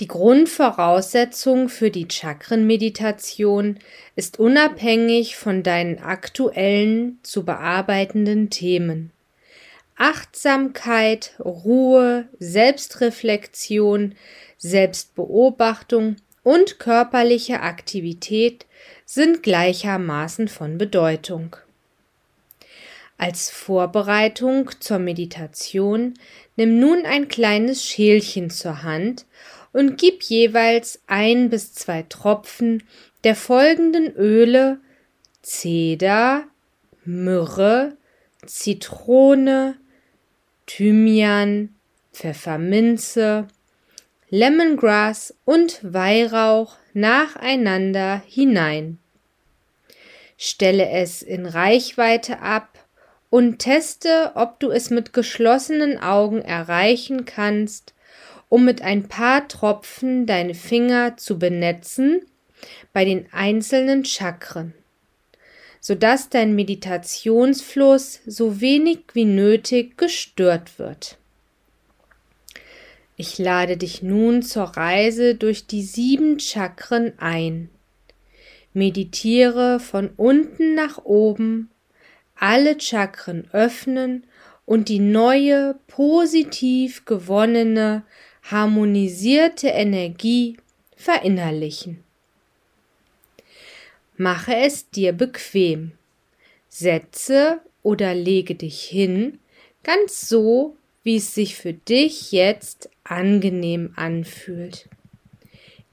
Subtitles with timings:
[0.00, 3.78] Die Grundvoraussetzung für die Chakrenmeditation
[4.16, 9.12] ist unabhängig von deinen aktuellen zu bearbeitenden Themen.
[9.96, 14.16] Achtsamkeit, Ruhe, Selbstreflexion,
[14.58, 18.66] Selbstbeobachtung und körperliche Aktivität
[19.06, 21.54] sind gleichermaßen von Bedeutung.
[23.16, 26.14] Als Vorbereitung zur Meditation
[26.56, 29.24] nimm nun ein kleines Schälchen zur Hand
[29.74, 32.84] und gib jeweils ein bis zwei Tropfen
[33.24, 34.78] der folgenden Öle
[35.42, 36.44] Zeder,
[37.04, 37.96] Myrrhe,
[38.46, 39.76] Zitrone,
[40.66, 41.74] Thymian,
[42.12, 43.48] Pfefferminze,
[44.30, 48.98] Lemongrass und Weihrauch nacheinander hinein.
[50.38, 52.78] Stelle es in Reichweite ab
[53.28, 57.93] und teste, ob du es mit geschlossenen Augen erreichen kannst,
[58.54, 62.24] um mit ein paar Tropfen deine Finger zu benetzen
[62.92, 64.74] bei den einzelnen Chakren,
[65.80, 71.18] sodass dein Meditationsfluss so wenig wie nötig gestört wird.
[73.16, 77.70] Ich lade dich nun zur Reise durch die sieben Chakren ein.
[78.72, 81.70] Meditiere von unten nach oben,
[82.36, 84.28] alle Chakren öffnen
[84.64, 88.04] und die neue, positiv gewonnene
[88.44, 90.56] harmonisierte Energie
[90.96, 92.04] verinnerlichen.
[94.16, 95.92] Mache es dir bequem.
[96.68, 99.38] Setze oder lege dich hin,
[99.82, 104.88] ganz so, wie es sich für dich jetzt angenehm anfühlt.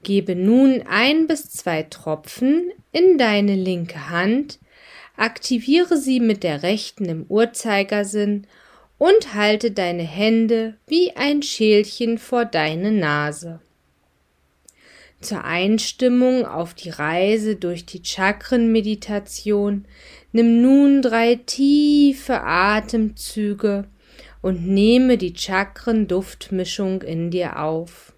[0.02, 4.58] Gebe nun ein bis zwei Tropfen in deine linke Hand,
[5.16, 8.46] aktiviere sie mit der rechten im Uhrzeigersinn
[9.02, 13.58] und halte deine Hände wie ein Schälchen vor deine Nase.
[15.20, 19.86] Zur Einstimmung auf die Reise durch die Chakrenmeditation
[20.30, 23.88] nimm nun drei tiefe Atemzüge
[24.40, 28.12] und nehme die Chakrenduftmischung in dir auf.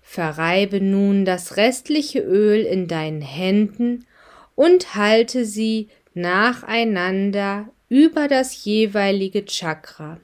[0.00, 4.06] Verreibe nun das restliche Öl in deinen Händen
[4.54, 10.20] und halte sie nacheinander über das jeweilige Chakra.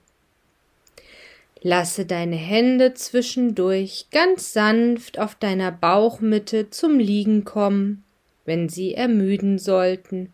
[1.62, 8.04] Lasse deine Hände zwischendurch ganz sanft auf deiner Bauchmitte zum Liegen kommen,
[8.44, 10.32] wenn sie ermüden sollten,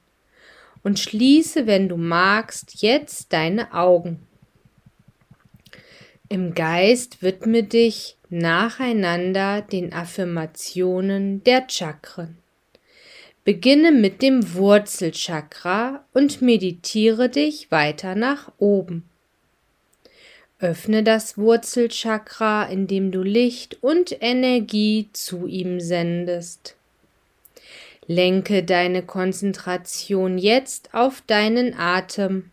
[0.82, 4.26] und schließe, wenn du magst, jetzt deine Augen.
[6.28, 12.39] Im Geist widme dich nacheinander den Affirmationen der Chakren.
[13.44, 19.04] Beginne mit dem Wurzelchakra und meditiere dich weiter nach oben.
[20.58, 26.76] Öffne das Wurzelchakra, indem du Licht und Energie zu ihm sendest.
[28.06, 32.50] Lenke deine Konzentration jetzt auf deinen Atem.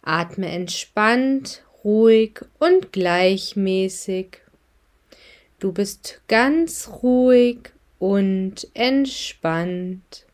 [0.00, 4.38] Atme entspannt, ruhig und gleichmäßig.
[5.58, 10.26] Du bist ganz ruhig und entspannt.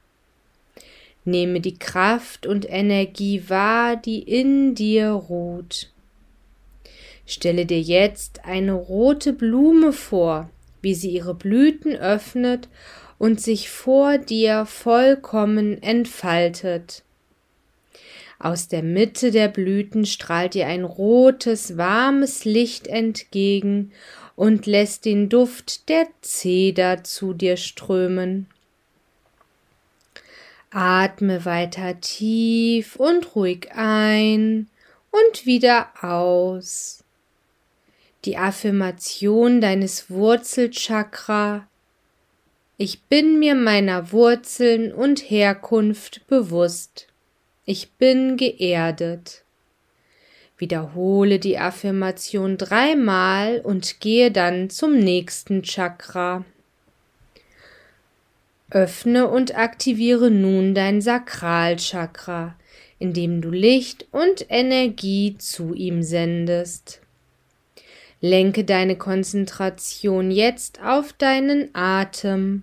[1.25, 5.91] Nehme die Kraft und Energie wahr, die in dir ruht.
[7.27, 10.51] Stelle dir jetzt eine rote Blume vor,
[10.81, 12.69] wie sie ihre Blüten öffnet
[13.19, 17.05] und sich vor dir vollkommen entfaltet.
[18.41, 23.93] Aus der Mitte der Blüten strahlt dir ein rotes, warmes Licht entgegen
[24.43, 28.49] und lässt den Duft der Zeder zu dir strömen.
[30.73, 34.69] Atme weiter tief und ruhig ein
[35.13, 37.05] und wieder aus.
[38.25, 41.69] die Affirmation deines Wurzelchakra.
[42.77, 47.09] Ich bin mir meiner Wurzeln und Herkunft bewusst.
[47.65, 49.42] Ich bin geerdet.
[50.63, 56.45] Wiederhole die Affirmation dreimal und gehe dann zum nächsten Chakra.
[58.71, 62.55] Öffne und aktiviere nun dein Sakralchakra,
[63.01, 67.01] indem du Licht und Energie zu ihm sendest.
[68.21, 72.63] Lenke deine Konzentration jetzt auf deinen Atem.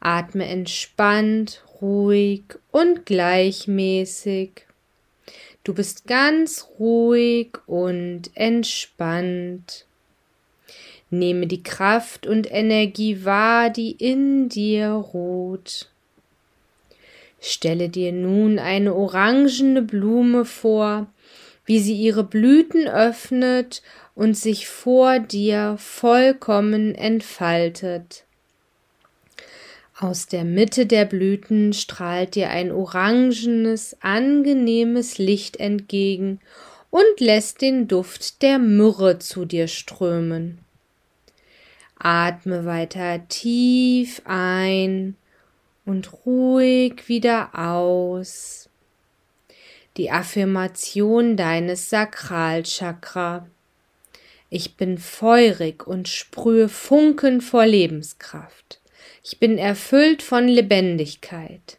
[0.00, 4.66] Atme entspannt, ruhig und gleichmäßig.
[5.62, 9.84] Du bist ganz ruhig und entspannt.
[11.10, 15.90] Nehme die Kraft und Energie wahr, die in dir ruht.
[17.40, 21.08] Stelle dir nun eine orangene Blume vor,
[21.66, 23.82] wie sie ihre Blüten öffnet
[24.14, 28.24] und sich vor dir vollkommen entfaltet.
[30.02, 36.40] Aus der Mitte der Blüten strahlt dir ein orangenes, angenehmes Licht entgegen
[36.88, 40.58] und lässt den Duft der Myrrhe zu dir strömen.
[41.98, 45.16] Atme weiter tief ein
[45.84, 48.70] und ruhig wieder aus.
[49.98, 53.46] Die Affirmation deines Sakralchakra.
[54.48, 58.79] Ich bin feurig und sprühe Funken vor Lebenskraft.
[59.22, 61.78] Ich bin erfüllt von Lebendigkeit.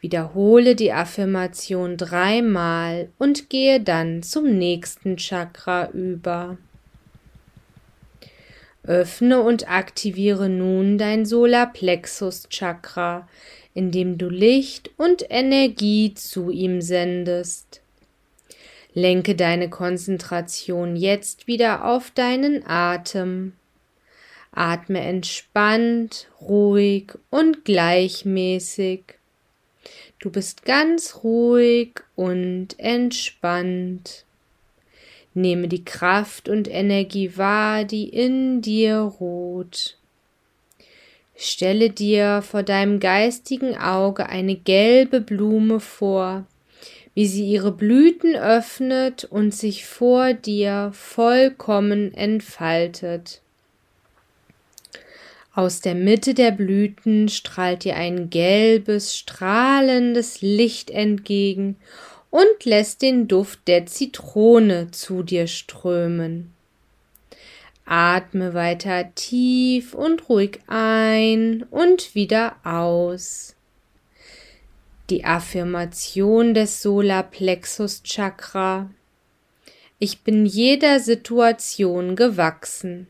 [0.00, 6.56] Wiederhole die Affirmation dreimal und gehe dann zum nächsten Chakra über.
[8.82, 13.28] Öffne und aktiviere nun dein Solarplexus Chakra,
[13.74, 17.82] indem du Licht und Energie zu ihm sendest.
[18.94, 23.52] Lenke deine Konzentration jetzt wieder auf deinen Atem.
[24.52, 29.04] Atme entspannt, ruhig und gleichmäßig.
[30.18, 34.24] Du bist ganz ruhig und entspannt.
[35.32, 39.96] Nehme die Kraft und Energie wahr, die in dir ruht.
[41.36, 46.44] Stelle dir vor deinem geistigen Auge eine gelbe Blume vor,
[47.14, 53.40] wie sie ihre Blüten öffnet und sich vor dir vollkommen entfaltet.
[55.60, 61.76] Aus der Mitte der Blüten strahlt dir ein gelbes, strahlendes Licht entgegen
[62.30, 66.54] und lässt den Duft der Zitrone zu dir strömen.
[67.84, 73.54] Atme weiter tief und ruhig ein und wieder aus.
[75.10, 78.88] Die Affirmation des Solarplexus Chakra.
[79.98, 83.08] Ich bin jeder Situation gewachsen.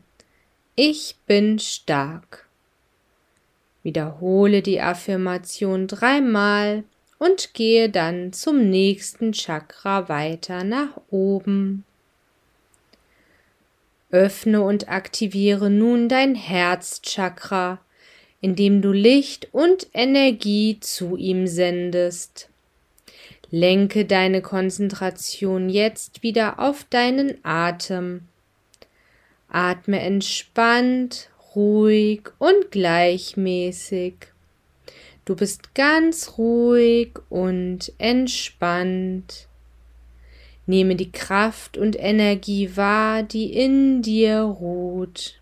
[0.75, 2.47] Ich bin stark.
[3.83, 6.85] Wiederhole die Affirmation dreimal
[7.19, 11.83] und gehe dann zum nächsten Chakra weiter nach oben.
[14.11, 17.79] Öffne und aktiviere nun dein Herzchakra,
[18.39, 22.49] indem du Licht und Energie zu ihm sendest.
[23.49, 28.29] Lenke deine Konzentration jetzt wieder auf deinen Atem.
[29.53, 34.13] Atme entspannt, ruhig und gleichmäßig.
[35.25, 39.47] Du bist ganz ruhig und entspannt.
[40.65, 45.41] Nehme die Kraft und Energie wahr, die in dir ruht.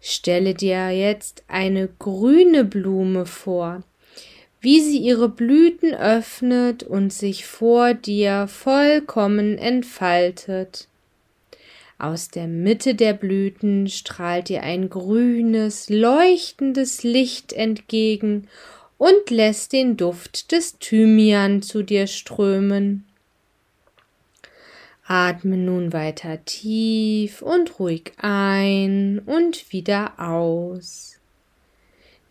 [0.00, 3.82] Stelle dir jetzt eine grüne Blume vor,
[4.60, 10.88] wie sie ihre Blüten öffnet und sich vor dir vollkommen entfaltet.
[11.98, 18.48] Aus der Mitte der Blüten strahlt dir ein grünes, leuchtendes Licht entgegen
[18.98, 23.06] und lässt den Duft des Thymian zu dir strömen.
[25.06, 31.18] Atme nun weiter tief und ruhig ein und wieder aus.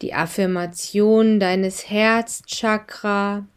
[0.01, 3.47] Die Affirmation deines Herzchakra.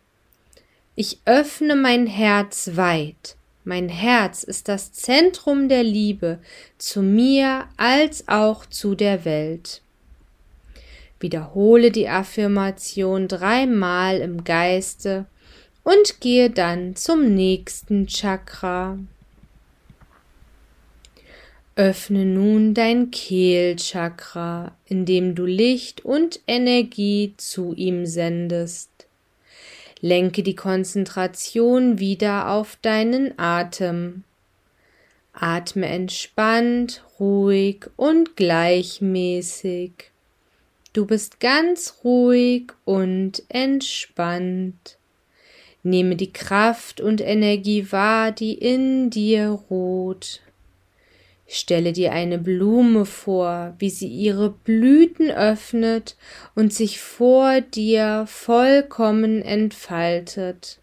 [0.94, 3.37] Ich öffne mein Herz weit
[3.68, 6.38] mein Herz ist das Zentrum der Liebe
[6.78, 9.82] zu mir als auch zu der Welt.
[11.20, 15.26] Wiederhole die Affirmation dreimal im Geiste
[15.84, 18.98] und gehe dann zum nächsten Chakra.
[21.76, 28.97] Öffne nun dein Kehlchakra, indem du Licht und Energie zu ihm sendest.
[30.00, 34.24] Lenke die Konzentration wieder auf deinen Atem.
[35.32, 39.92] Atme entspannt, ruhig und gleichmäßig.
[40.92, 44.98] Du bist ganz ruhig und entspannt.
[45.82, 50.40] Nehme die Kraft und Energie wahr, die in dir ruht.
[51.50, 56.14] Stelle dir eine Blume vor, wie sie ihre Blüten öffnet
[56.54, 60.78] und sich vor dir vollkommen entfaltet.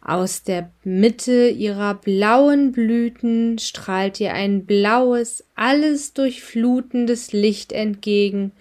[0.00, 8.52] Aus der Mitte ihrer blauen Blüten strahlt ihr ein blaues, alles durchflutendes Licht entgegen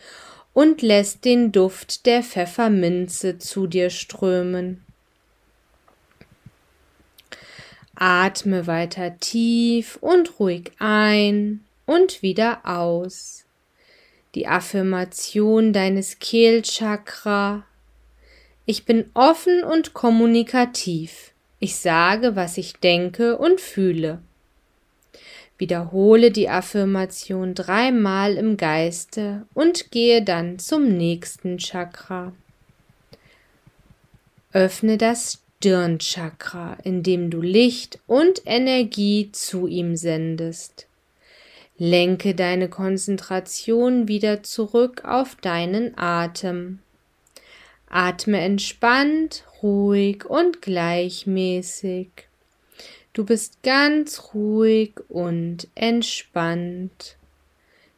[0.52, 4.84] und lässt den Duft der Pfefferminze zu dir strömen.
[8.00, 13.46] Atme weiter tief und ruhig ein und wieder aus.
[14.36, 17.66] Die Affirmation deines Kehlchakra.
[18.66, 21.32] Ich bin offen und kommunikativ.
[21.60, 24.22] Ich sage, was ich denke und fühle.
[25.58, 32.34] Wiederhole die Affirmation dreimal im Geiste und gehe dann zum nächsten Chakra.
[34.52, 40.88] Öffne das Stirnchakra, indem du Licht und Energie zu ihm sendest.
[41.80, 46.80] Lenke deine Konzentration wieder zurück auf deinen Atem.
[47.90, 52.10] Atme entspannt, ruhig und gleichmäßig.
[53.14, 57.18] Du bist ganz ruhig und entspannt.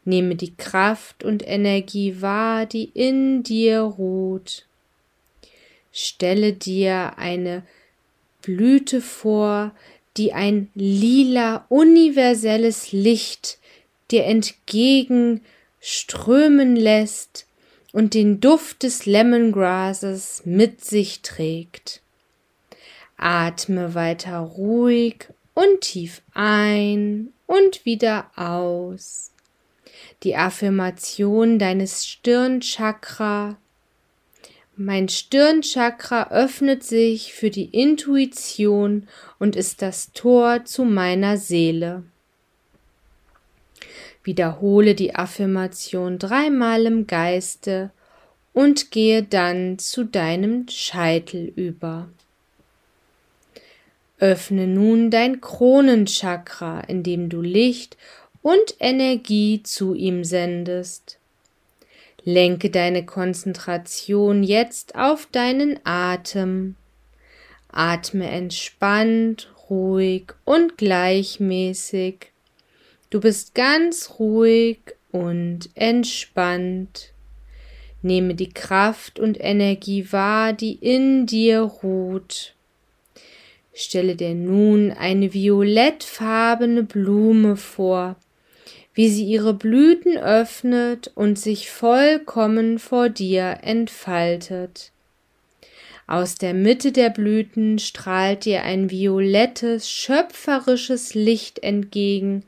[0.06, 4.69] Nehme die Kraft und Energie wahr, die in dir ruht.
[6.02, 7.64] Stelle dir eine
[8.42, 9.76] Blüte vor,
[10.16, 13.58] die ein lila universelles Licht
[14.10, 17.48] dir entgegenströmen lässt
[17.92, 22.02] und den Duft des Lemongrasses mit sich trägt.
[23.18, 29.34] Atme weiter ruhig und tief ein und wieder aus.
[30.24, 33.58] Die Affirmation deines Stirnchakra
[34.80, 42.04] mein Stirnchakra öffnet sich für die Intuition und ist das Tor zu meiner Seele.
[44.24, 47.92] Wiederhole die Affirmation dreimal im Geiste
[48.54, 52.08] und gehe dann zu deinem Scheitel über.
[54.18, 57.98] Öffne nun dein Kronenchakra, indem du Licht
[58.42, 61.19] und Energie zu ihm sendest.
[62.24, 66.76] Lenke deine Konzentration jetzt auf deinen Atem.
[67.70, 72.32] Atme entspannt, ruhig und gleichmäßig.
[73.10, 74.80] Du bist ganz ruhig
[75.12, 77.14] und entspannt.
[78.02, 82.56] Nehme die Kraft und Energie wahr, die in dir ruht.
[83.74, 88.16] Stelle dir nun eine violettfarbene Blume vor,
[89.00, 94.92] wie sie ihre Blüten öffnet und sich vollkommen vor dir entfaltet.
[96.06, 102.44] Aus der Mitte der Blüten strahlt dir ein violettes, schöpferisches Licht entgegen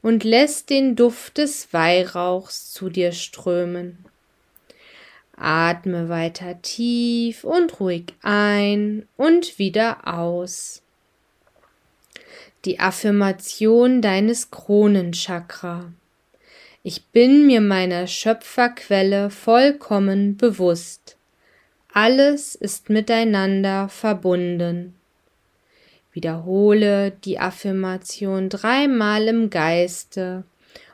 [0.00, 3.98] und lässt den Duft des Weihrauchs zu dir strömen.
[5.36, 10.80] Atme weiter tief und ruhig ein und wieder aus
[12.64, 15.92] die Affirmation deines Kronenchakra.
[16.82, 21.16] Ich bin mir meiner Schöpferquelle vollkommen bewusst.
[21.92, 24.94] Alles ist miteinander verbunden.
[26.12, 30.44] Wiederhole die Affirmation dreimal im Geiste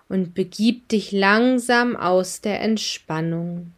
[0.08, 3.72] und begib dich langsam aus der Entspannung.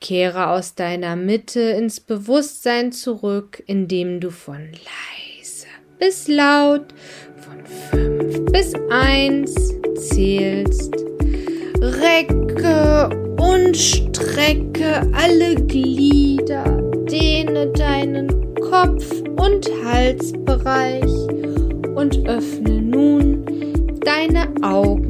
[0.00, 5.37] Kehre aus deiner Mitte ins Bewusstsein zurück, indem du von Leid
[5.98, 6.86] bis laut
[7.36, 9.54] von fünf bis eins
[9.96, 10.94] zählst.
[11.80, 16.64] Recke und strecke alle Glieder,
[17.10, 21.12] dehne deinen Kopf- und Halsbereich
[21.94, 23.44] und öffne nun
[24.04, 25.07] deine Augen.